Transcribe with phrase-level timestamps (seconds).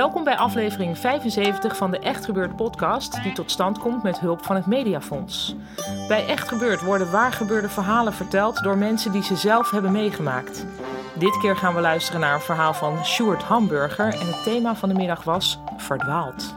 [0.00, 4.44] Welkom bij aflevering 75 van de Echt Gebeurd podcast, die tot stand komt met hulp
[4.44, 5.54] van het Mediafonds.
[6.08, 10.66] Bij Echt Gebeurd worden waar gebeurde verhalen verteld door mensen die ze zelf hebben meegemaakt.
[11.14, 14.88] Dit keer gaan we luisteren naar een verhaal van Sjoerd Hamburger en het thema van
[14.88, 16.54] de middag was Verdwaald.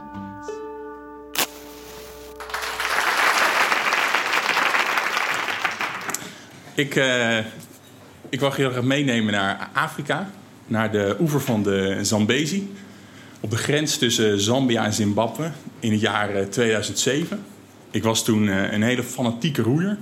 [6.74, 7.38] Ik, eh,
[8.28, 10.30] ik wil heel graag meenemen naar Afrika,
[10.66, 12.82] naar de oever van de Zambezi.
[13.44, 15.50] Op de grens tussen Zambia en Zimbabwe
[15.80, 17.44] in het jaar eh, 2007.
[17.90, 19.98] Ik was toen eh, een hele fanatieke roeier.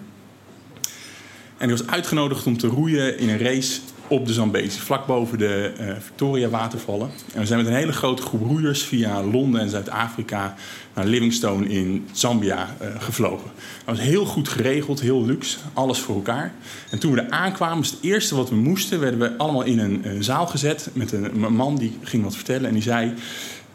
[1.58, 3.80] En ik was uitgenodigd om te roeien in een race
[4.12, 7.10] op de Zambezi, vlak boven de eh, Victoria watervallen.
[7.32, 10.54] En we zijn met een hele grote groep roeiers via Londen en Zuid-Afrika
[10.94, 13.50] naar Livingstone in Zambia eh, gevlogen.
[13.84, 16.52] Dat was heel goed geregeld, heel luxe, alles voor elkaar.
[16.90, 19.78] En toen we er aankwamen, was het eerste wat we moesten, werden we allemaal in
[19.78, 23.14] een, eh, zaal gezet met een, man die ging wat vertellen en die zei...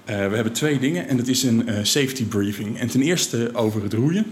[0.05, 2.79] we hebben twee dingen en dat is een safety briefing.
[2.79, 4.25] En ten eerste over het roeien.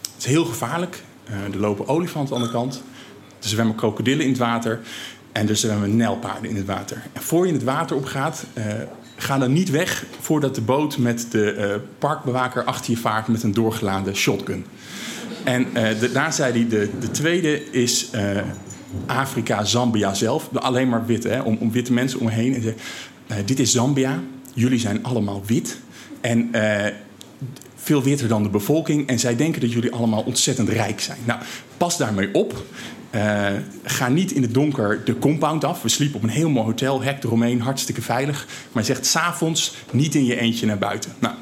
[0.00, 1.02] Het is heel gevaarlijk.
[1.52, 2.82] Er lopen olifanten aan de kant.
[3.42, 4.80] Er zwemmen krokodillen in het water.
[5.32, 7.02] En er zwemmen nijlpaarden in het water.
[7.12, 8.64] En voor je in het water opgaat, eh
[9.18, 13.42] ga dan niet weg voordat de boot met de eh, parkbewaker achter je vaart met
[13.42, 14.64] een doorgeladen shotgun.
[15.44, 15.66] En
[16.00, 18.10] de- daar zei hij, de, de tweede is
[19.06, 20.48] Afrika, Zambia zelf.
[20.54, 22.74] Alleen maar witte, hè, om, om witte mensen omheen.
[23.26, 24.20] En dit is Zambia,
[24.54, 25.78] jullie zijn allemaal wit.
[26.20, 26.50] En
[27.76, 29.08] veel witter dan de bevolking.
[29.08, 31.18] En zij denken dat jullie allemaal ontzettend rijk zijn.
[31.24, 31.40] Nou,
[31.76, 32.64] pas daarmee op.
[33.10, 33.46] Eh,
[33.82, 35.82] ga niet in het donker de compound af.
[35.82, 38.46] We sliepen op een heel mooi hotel, hek eromheen, hartstikke veilig.
[38.72, 41.12] Maar zegt s'avonds niet in je eentje naar buiten.
[41.18, 41.34] Nou,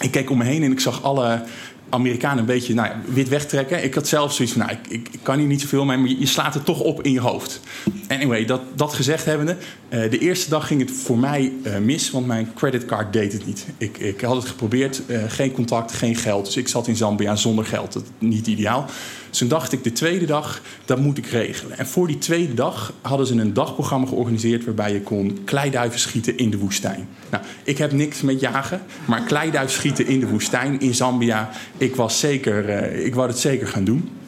[0.00, 1.42] ik keek om me heen en ik zag alle
[1.90, 3.84] Amerikanen een beetje nou wit wegtrekken.
[3.84, 6.18] Ik had zelf zoiets van, nou, ik, ik, kan hier niet zoveel mee, maar je,
[6.18, 7.60] je slaat het toch op in je hoofd.
[8.08, 9.56] Anyway, dat, dat gezegd hebbende,
[9.90, 13.46] eh, de eerste dag ging het voor mij eh, mis, want mijn creditcard deed het
[13.46, 13.66] niet.
[13.78, 16.44] Ik, ik had het geprobeerd, eh, geen contact, geen geld.
[16.44, 18.86] Dus ik zat in Zambia zonder geld, dat niet ideaal.
[19.28, 21.78] Dus toen dacht ik, de tweede dag, dat moet ik regelen.
[21.78, 24.64] En voor die tweede dag hadden ze een dagprogramma georganiseerd...
[24.64, 27.08] waarbij je kon kleiduiven schieten in de woestijn.
[27.30, 31.50] Nou, ik heb niks met jagen, maar kleiduif schieten in de woestijn in Zambia...
[31.76, 34.19] ik, was zeker, ik wou het zeker gaan doen.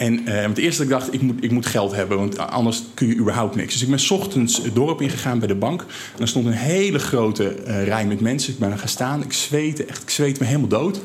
[0.00, 2.82] En eh, het eerste dat ik dacht, ik moet, ik moet geld hebben, want anders
[2.94, 3.72] kun je überhaupt niks.
[3.72, 5.80] Dus ik ben 's ochtends het dorp ingegaan bij de bank.
[6.14, 8.52] En er stond een hele grote eh, rij met mensen.
[8.52, 11.00] Ik ben er gaan staan, ik zweette, echt, ik zweette me helemaal dood.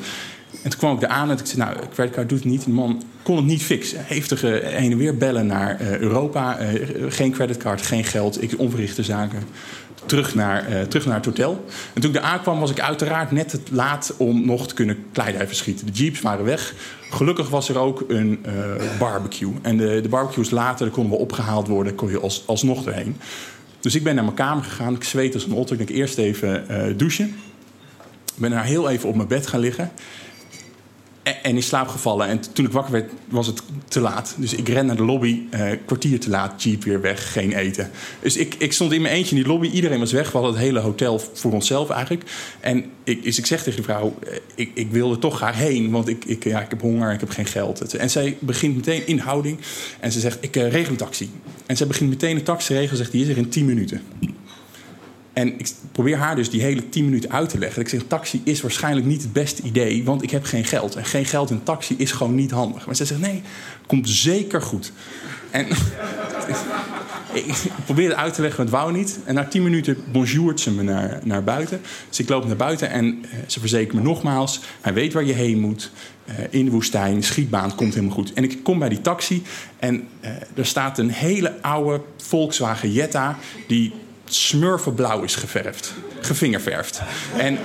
[0.64, 2.66] En toen kwam ik daar aan en ik zei, nou, creditcard doet het niet.
[2.66, 4.00] Die man kon het niet fixen.
[4.06, 6.58] Heftige heen en weer bellen naar eh, Europa.
[7.10, 9.44] Geen creditcard, geen geld, ik onverrichte zaken.
[10.06, 11.66] Terug naar, eh, terug naar het hotel.
[11.94, 15.06] En toen ik daar aankwam was ik uiteraard net te laat om nog te kunnen
[15.12, 15.86] kleiduiven schieten.
[15.86, 16.74] De jeeps waren weg.
[17.10, 18.54] Gelukkig was er ook een eh,
[19.00, 19.54] barbecue.
[19.62, 21.96] En de, de barbecues later, konden we opgehaald worden.
[21.96, 23.18] kon je als, alsnog erheen.
[23.80, 24.96] Dus ik ben naar mijn kamer gegaan.
[24.96, 25.80] Ik zweet als een otter.
[25.80, 27.26] Ik denk eerst even eh, douchen.
[28.26, 29.92] Ik ben daar heel even op mijn bed gaan liggen.
[31.26, 32.28] En, in slaap gevallen.
[32.28, 34.36] En toen ik wakker werd, was het te laat.
[34.38, 35.42] Dus ik ren naar de lobby.
[35.50, 36.64] eh kwartier te laat.
[36.64, 37.32] Jeep weer weg.
[37.32, 37.90] Geen eten.
[38.22, 39.68] Dus ik, ik stond in mijn eentje in die lobby.
[39.70, 40.26] Iedereen was weg.
[40.32, 42.24] We hadden het hele hotel voor onszelf eigenlijk.
[42.60, 44.16] En ik, dus ik zeg tegen de vrouw...
[44.28, 45.92] eh, Ik, ik wil er toch graag heen.
[45.92, 47.14] Want ik, ik, ja, ik heb honger.
[47.14, 47.96] Ik heb geen geld.
[47.96, 49.58] En zij begint meteen in houding.
[50.00, 51.30] En ze zegt, ik eh, regel een taxi.
[51.66, 52.98] En zij begint meteen een taxi te regelen.
[52.98, 54.02] Zegt, die is er in 10 minuten.
[55.36, 57.82] En ik probeer haar dus die hele 10 minuten uit te leggen.
[57.82, 60.96] Ik zeg, taxi is waarschijnlijk niet het beste idee, want ik heb geen geld.
[60.96, 62.86] En geen geld in taxi is gewoon niet handig.
[62.86, 63.42] Maar zij zegt, nee,
[63.88, 64.92] komt zeker goed.
[65.52, 65.68] En
[67.34, 69.20] ik probeer het uit te leggen, maar het wou niet.
[69.26, 71.82] En na 10 minuten bonjourt ze me naar, naar buiten.
[72.10, 74.60] Dus ik loop naar buiten en eh, ze verzekert me nogmaals...
[74.82, 75.92] hij weet waar je heen moet,
[76.26, 78.34] eh, in de woestijn, schietbaan, komt helemaal goed.
[78.34, 79.44] En ik kom bij die taxi
[79.80, 83.38] en eh, er staat een hele oude Volkswagen Jetta...
[83.68, 83.94] die
[84.26, 87.02] smurfenblauw is geverfd, gevingerverfd.
[87.38, 87.58] En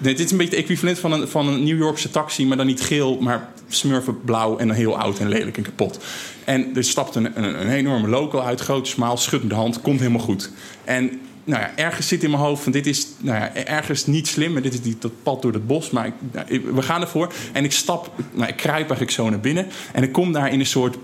[0.00, 2.56] Nee, dit is een beetje het equivalent van een, van een New Yorkse taxi, maar
[2.56, 6.04] dan niet geel, maar smurfen blauw en heel oud en lelijk en kapot.
[6.44, 9.80] En er stapt een, een, een enorme local uit, groot, smaal, schudt met de hand,
[9.80, 10.50] komt helemaal goed.
[10.84, 14.26] En nou ja, ergens zit in mijn hoofd van dit is nou ja, ergens niet
[14.26, 15.90] slim, maar dit is die, dat pad door het bos.
[15.90, 17.32] Maar nou, we gaan ervoor.
[17.52, 19.66] En ik stap, nou, ik kruip eigenlijk zo naar binnen.
[19.92, 20.96] En ik kom daar in een soort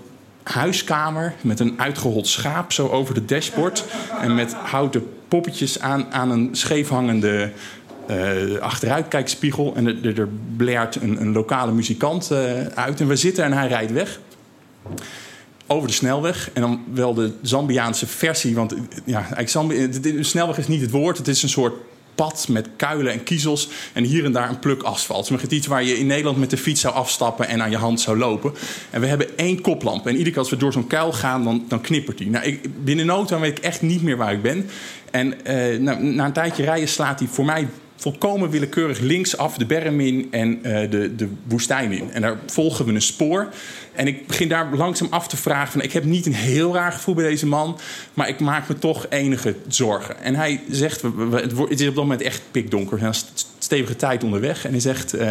[0.53, 3.85] huiskamer met een uitgehold schaap zo over de dashboard.
[4.21, 7.51] En met houten poppetjes aan, aan een scheefhangende
[8.09, 9.73] uh, achteruitkijkspiegel.
[9.75, 10.27] En er, er
[11.01, 13.01] een, een lokale muzikant uh, uit.
[13.01, 14.19] En we zitten en hij rijdt weg.
[15.67, 16.49] Over de snelweg.
[16.53, 18.55] En dan wel de Zambiaanse versie.
[18.55, 18.75] Want
[19.05, 21.17] ja, eigenlijk Zambi de snelweg is niet het woord.
[21.17, 21.73] Het is een soort
[22.15, 23.69] pad met kuilen en kiezels.
[23.93, 25.29] En hier en daar een pluk asfalt.
[25.29, 28.01] Het iets waar je in Nederland met de fiets zou afstappen en aan je hand
[28.01, 28.53] zou lopen.
[28.89, 30.07] En we hebben één koplamp.
[30.07, 32.29] En iedere keer als we door zo'n kuil gaan, dan, dan knippert die.
[32.29, 34.69] Nou, ik, binnen nood weet ik echt niet meer waar ik ben.
[35.11, 35.33] En
[35.83, 40.27] nou, na een tijdje rijden slaat hij voor mij volkomen willekeurig linksaf de berm in
[40.31, 42.11] en uh, de, de woestijn in.
[42.11, 43.49] En daar volgen we een spoor.
[43.93, 46.91] En ik begin daar langzaam af te vragen: van, ik heb niet een heel raar
[46.91, 47.79] gevoel bij deze man,
[48.13, 50.21] maar ik maak me toch enige zorgen.
[50.21, 51.01] En hij zegt:
[51.69, 52.95] het is op dat moment echt pikdonker.
[52.95, 53.13] We zijn
[53.57, 54.65] stevige tijd onderweg.
[54.65, 55.15] En hij zegt.
[55.15, 55.29] Uh,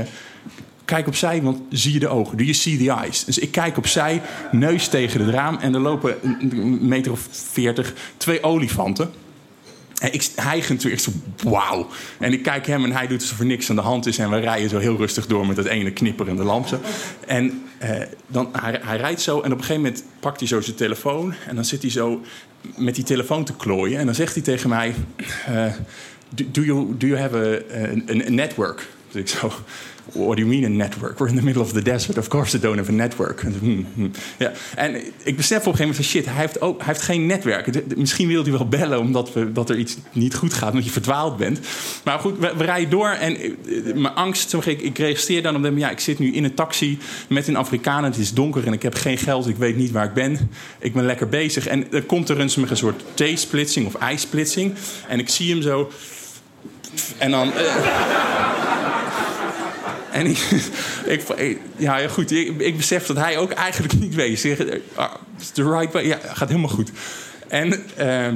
[0.84, 2.37] kijk opzij, want zie je de ogen.
[2.37, 3.25] Do you see the eyes?
[3.25, 4.22] Dus ik kijk opzij,
[4.52, 5.56] neus tegen het raam...
[5.56, 9.11] en er lopen een meter of veertig twee olifanten.
[10.00, 11.11] Ik, hij ging zo,
[11.43, 11.87] wauw.
[12.19, 14.19] En ik kijk hem en hij doet alsof er niks aan de hand is.
[14.19, 16.67] En we rijden zo heel rustig door met dat ene knipperende lamp.
[16.67, 16.81] Zo.
[17.26, 20.76] En eh, dan, hij, rijdt zo en op een gegeven moment pakt hij zo zijn
[20.76, 21.35] telefoon.
[21.46, 22.20] En dan zit hij zo
[22.76, 23.99] met die telefoon te klooien.
[23.99, 24.94] En dan zegt hij tegen mij,
[25.49, 25.73] uh,
[26.29, 27.82] do, you, do you have a,
[28.12, 28.87] a, network?
[29.14, 29.52] Ik zo,
[30.12, 31.19] what do you mean a network?
[31.19, 32.19] We're in the middle of the desert.
[32.19, 33.43] Of course they don't have a network.
[33.64, 34.11] Hmm, hmm.
[34.38, 34.52] Ja.
[34.75, 37.26] En ik besef op een gegeven moment van shit, hij heeft, ook, hij heeft geen
[37.26, 37.96] netwerk.
[37.96, 40.90] Misschien wil hij wel bellen omdat we, dat er iets niet goed gaat, omdat je
[40.90, 41.61] verdwaald bent.
[42.05, 43.50] Maar goed, we, rijden door en eh,
[43.94, 46.99] mijn angst, ik, ik registreer dan op hem, ja, ik zit nu in een taxi
[47.28, 48.05] met een Afrikaan.
[48.05, 50.50] Het is donker en ik heb geen geld, ik weet niet waar ik ben.
[50.78, 51.66] Ik ben lekker bezig.
[51.66, 54.75] En er komt er een, een soort T-splitsing of I-splitsing.
[55.08, 55.90] En ik zie hem zo.
[57.19, 57.49] En dan.
[57.49, 58.54] Uh,
[60.14, 64.46] en ik, ja, goed, ik, besef dat hij ook eigenlijk niet weet.
[64.94, 65.14] Ah,
[65.52, 66.06] the right way.
[66.06, 66.90] Ja, gaat helemaal goed.
[67.49, 68.26] En uh,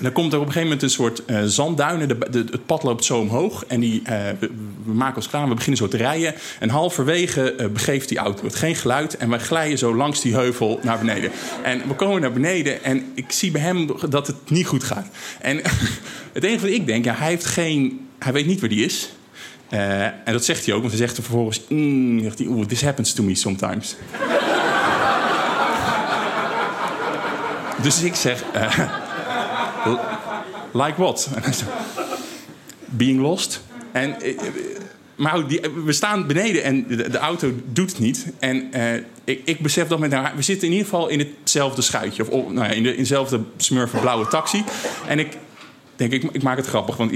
[0.00, 2.08] dan komt er op een gegeven moment een soort uh, zandduinen.
[2.08, 3.64] De, het pad loopt zo omhoog.
[3.64, 4.50] En die, we,
[4.84, 6.34] we, maken ons klaar, we beginnen zo te rijden.
[6.58, 8.44] En halverwege uh, begeeft die auto.
[8.44, 9.16] Het geen geluid.
[9.16, 11.30] En wij glijden zo langs die heuvel naar beneden.
[11.62, 12.84] En we komen naar beneden.
[12.84, 15.06] En ik zie bij hem dat het niet goed gaat.
[15.40, 15.56] En
[16.32, 18.08] het enige wat ik denk, ja, hij heeft geen.
[18.18, 19.10] Hij weet niet waar die is.
[19.70, 21.60] Uh, en dat zegt hij ook, want hij zegt er vervolgens...
[21.68, 23.96] Mm, zegt hij, this happens to me sometimes.
[27.82, 28.44] dus ik zeg...
[28.56, 28.78] Uh,
[30.82, 31.28] like what?
[32.84, 33.62] Being lost.
[33.92, 34.38] En, uh,
[35.16, 38.26] maar die, we staan beneden en de, de, auto doet niet.
[38.38, 38.70] En
[39.24, 40.32] ik, ik, besef dat met haar...
[40.36, 42.30] We zitten in ieder geval in hetzelfde schuitje.
[42.30, 44.64] Of nou ja, in, de, in dezelfde smurfenblauwe taxi.
[45.06, 45.36] En ik
[45.96, 47.12] denk, ik, ik maak het grappig, want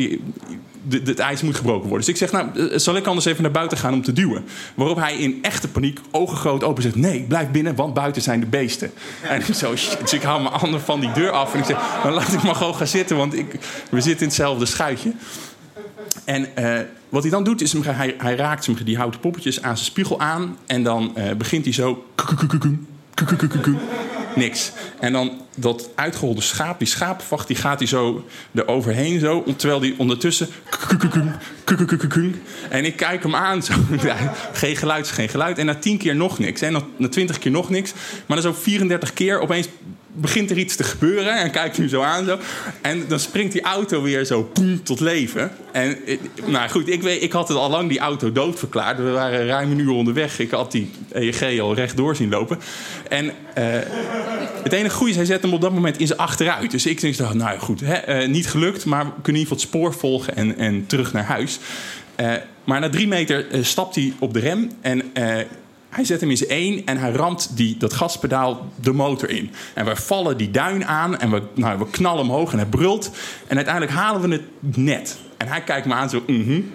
[0.90, 2.06] het ijs moet gebroken worden.
[2.06, 4.44] Dus ik zeg, nou, eh, zal ik anders even naar buiten gaan om te duwen?
[4.75, 6.94] Waarop hij in echte paniek, ogen groot open, zegt...
[6.94, 8.90] nee, blijf binnen, want buiten zijn de beesten.
[9.22, 10.00] En ik zo, shit.
[10.00, 11.78] Dus ik hou mijn handen van die deur af en ik zeg...
[12.02, 13.58] dan laat ik maar gewoon gaan zitten, want ik,
[13.90, 15.12] we zitten in hetzelfde schuitje.
[16.25, 16.78] En uh,
[17.08, 20.56] wat hij dan doet, is hij, hij raakt die houten poppetjes aan zijn spiegel aan...
[20.67, 22.05] en dan uh, begint hij zo
[24.36, 24.72] niks.
[25.00, 28.24] En dan dat uitgeholde schaap, die schaapvacht, die gaat hij zo
[28.55, 29.44] eroverheen zo.
[29.56, 30.48] Terwijl die ondertussen...
[32.69, 33.62] En ik kijk hem aan.
[33.62, 33.74] Zo.
[34.53, 35.58] geen geluid, geen geluid.
[35.58, 36.60] En na tien keer nog niks.
[36.60, 37.93] En na twintig keer nog niks.
[38.26, 39.69] Maar dan zo 34 keer opeens
[40.14, 41.40] begint er iets te gebeuren.
[41.40, 42.24] En kijkt hem zo aan.
[42.24, 42.38] Zo.
[42.80, 44.52] En dan springt die auto weer zo
[44.82, 45.50] tot leven.
[45.72, 45.98] En
[46.44, 48.96] nou goed, ik, weet, ik had het al lang die auto doodverklaard.
[48.96, 50.38] We waren ruim een uur onderweg.
[50.38, 52.58] Ik had die EEG al rechtdoor zien lopen.
[53.08, 53.32] En uh,
[54.62, 56.70] het enige goede is, hij zet hem op dat moment in zijn achteruit.
[56.70, 58.84] Dus ik denk, nou goed, hè, uh, niet gelukt.
[58.84, 61.58] Maar we kunnen in ieder geval het spoor volgen en, en terug naar huis.
[62.64, 64.70] Maar na drie meter stapt hij op de rem.
[64.80, 65.02] En
[65.94, 69.51] hij zet hem in zijn één en hij ramt die, dat gaspedaal de motor in.
[69.74, 73.10] En we vallen die duin aan en we, nou, we knallen omhoog en hij brult.
[73.46, 75.19] En uiteindelijk halen we het net.
[75.36, 76.72] En hij kijkt me aan zo, mm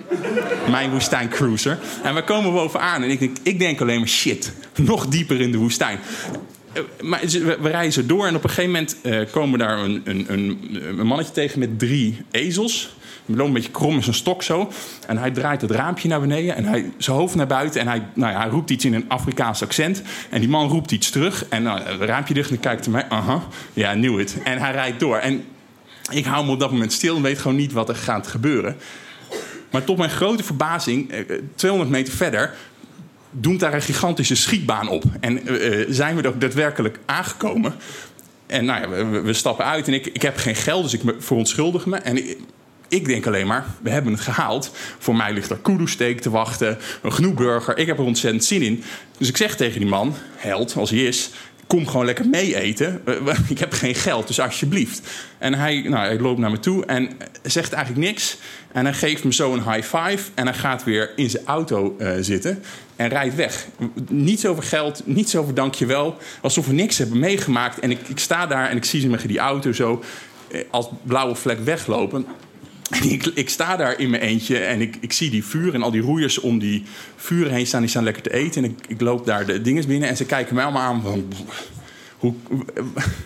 [0.69, 1.79] mijn woestijn cruiser.
[2.03, 5.51] En we komen bovenaan en ik denk, ik denk alleen maar shit, nog dieper in
[5.51, 5.99] de woestijn.
[6.73, 10.01] Eh, maar we, rijden zo door en op een gegeven moment uh, komen daar een,
[10.03, 12.97] een, een, een mannetje tegen met drie ezels
[13.35, 14.71] loopt een beetje krom in zijn stok zo.
[15.07, 17.81] En hij draait het raampje naar beneden en hij zijn hoofd naar buiten.
[17.81, 20.01] En hij, nou ja, hij roept iets in een Afrikaans accent.
[20.29, 21.45] En die man roept iets terug.
[21.49, 23.17] En nou, het raampje dicht en hij kijkt naar mij.
[23.17, 24.37] Aha, ja, knew it.
[24.43, 25.17] En hij rijdt door.
[25.17, 25.43] En
[26.11, 28.77] ik hou me op dat moment stil en weet gewoon niet wat er gaat gebeuren.
[29.71, 31.19] Maar tot mijn grote verbazing, eh,
[31.55, 32.55] 200 meter verder,
[33.31, 35.03] doemt daar een gigantische schietbaan op.
[35.19, 37.73] En eh, zijn we er daadwerkelijk aangekomen.
[38.47, 41.03] En nou ja, we, we stappen uit en ik, ik heb geen geld, dus ik
[41.03, 41.97] me- verontschuldig me.
[41.97, 42.37] En ik,
[42.87, 44.71] ik denk alleen maar, we hebben het gehaald.
[44.99, 47.77] Voor mij ligt er kudu-steak te wachten, een gnoeburger.
[47.77, 48.83] Ik heb er ontzettend zin in.
[49.17, 51.29] Dus ik zeg tegen die man, held als hij is...
[51.69, 53.01] kom gewoon lekker mee eten.
[53.05, 55.01] Eh, Ik heb geen geld, dus alsjeblieft.
[55.37, 57.09] En hij, nou, hij loopt naar me toe en
[57.43, 58.37] zegt eigenlijk niks.
[58.71, 60.31] En hij geeft me zo een high five.
[60.33, 62.63] En hij gaat weer in zijn auto eh, zitten
[62.95, 63.67] en rijdt weg.
[64.09, 66.17] Niets over geld, niets over dankjewel.
[66.41, 67.79] Alsof we niks hebben meegemaakt.
[67.79, 70.03] En ik, ik sta daar en ik zie ze met die auto zo
[70.51, 72.25] eh, als blauwe vlek weglopen.
[73.09, 75.91] Ik, ik sta daar in mijn eentje en ik, ik zie die vuur en al
[75.91, 76.83] die roeiers om die
[77.15, 77.81] vuren heen staan.
[77.81, 78.63] Die staan lekker te eten.
[78.63, 81.27] En ik, ik loop daar de dinges binnen en ze kijken mij allemaal aan van...
[82.17, 82.33] Hoe,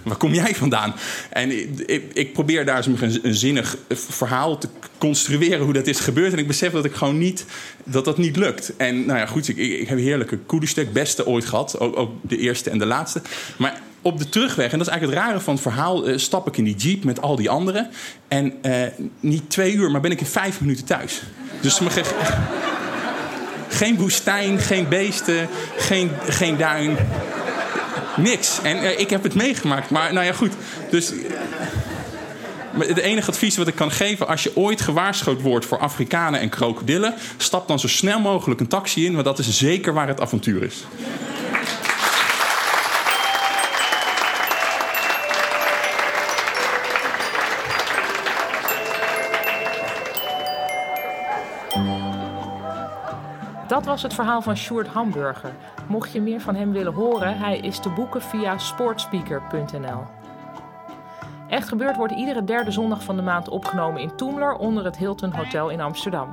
[0.04, 0.94] waar kom jij vandaan?
[1.30, 1.52] En
[1.90, 4.68] ik, ik probeer daar een, een zinnig verhaal te
[4.98, 6.32] construeren hoe dat is gebeurd.
[6.32, 7.46] En ik besef dat ik gewoon niet,
[7.84, 8.74] dat dat niet lukt.
[8.78, 11.80] En nou ja, goed, ik, ik heb heerlijke koediestuk, beste ooit gehad.
[11.80, 13.22] Ook, ook de eerste en de laatste.
[13.58, 16.48] Maar op de terugweg, en dat is eigenlijk het rare van het verhaal, eh, stap
[16.48, 17.90] ik in die jeep met al die anderen.
[18.28, 18.88] En eh,
[19.20, 21.22] niet twee uur, maar ben ik in vijf minuten thuis.
[21.62, 21.80] Dus
[23.70, 26.98] geen woestijn, geen beesten, geen, geen duin.
[28.18, 28.60] Niks.
[28.64, 29.90] En eh, ik heb het meegemaakt.
[29.90, 30.54] Maar nou ja, goed.
[30.90, 31.12] Dus.
[32.78, 36.50] Het enige advies wat ik kan geven, als je ooit gewaarschuwd wordt voor Afrikanen en
[36.50, 40.22] krokodillen, stap dan zo snel mogelijk een taxi in, want dat is zeker waar het
[40.22, 40.84] avontuur is.
[53.74, 55.54] Dat was het verhaal van Sjoerd Hamburger.
[55.88, 60.04] Mocht je meer van hem willen horen, hij is te boeken via sportspeaker.nl.
[61.48, 65.32] Echt gebeurd wordt iedere derde zondag van de maand opgenomen in Toemler onder het Hilton
[65.32, 66.30] Hotel in Amsterdam.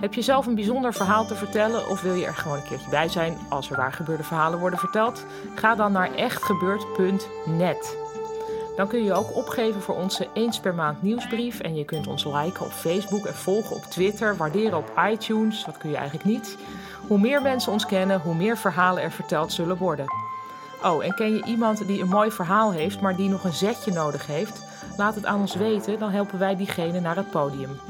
[0.00, 2.90] Heb je zelf een bijzonder verhaal te vertellen of wil je er gewoon een keertje
[2.90, 5.26] bij zijn als er waar gebeurde verhalen worden verteld?
[5.54, 7.99] Ga dan naar echtgebeurd.net.
[8.80, 11.60] Dan kun je je ook opgeven voor onze eens per maand nieuwsbrief.
[11.60, 15.64] En je kunt ons liken op Facebook en volgen op Twitter, waarderen op iTunes.
[15.64, 16.56] Dat kun je eigenlijk niet.
[17.06, 20.04] Hoe meer mensen ons kennen, hoe meer verhalen er verteld zullen worden.
[20.84, 23.92] Oh, en ken je iemand die een mooi verhaal heeft, maar die nog een zetje
[23.92, 24.62] nodig heeft?
[24.96, 27.80] Laat het aan ons weten, dan helpen wij diegene naar het podium.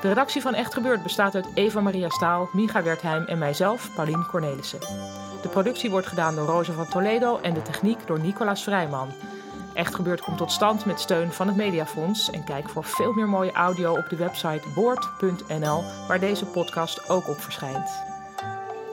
[0.00, 4.26] De redactie van Echt Gebeurd bestaat uit Eva Maria Staal, Micha Wertheim en mijzelf, Paulien
[4.26, 4.80] Cornelissen.
[5.42, 9.08] De productie wordt gedaan door Rosa van Toledo en de techniek door Nicolaas Vrijman.
[9.78, 12.30] Echt Gebeurd komt tot stand met steun van het Mediafonds.
[12.30, 17.28] En kijk voor veel meer mooie audio op de website boord.nl, waar deze podcast ook
[17.28, 17.90] op verschijnt.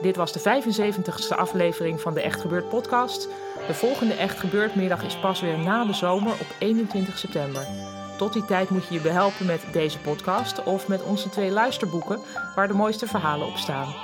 [0.02, 3.28] Dit was de 75ste aflevering van de Echt Gebeurd podcast.
[3.66, 7.66] De volgende Echt Gebeurd middag is pas weer na de zomer op 21 september.
[8.18, 12.20] Tot die tijd moet je je behelpen met deze podcast of met onze twee luisterboeken
[12.54, 13.94] waar de mooiste verhalen op staan.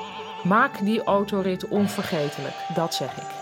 [0.44, 3.41] Maak die autorit onvergetelijk, dat zeg ik.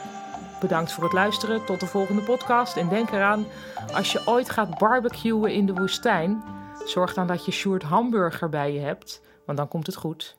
[0.60, 1.64] Bedankt voor het luisteren.
[1.64, 2.76] Tot de volgende podcast.
[2.76, 3.46] En denk eraan,
[3.94, 6.42] als je ooit gaat barbecuen in de woestijn,
[6.84, 10.36] zorg dan dat je Sjoerd Hamburger bij je hebt, want dan komt het goed.